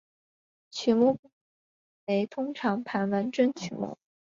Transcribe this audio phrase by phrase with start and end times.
[0.71, 1.31] 曲目部分
[2.07, 3.99] 皆为通常盘完整曲目。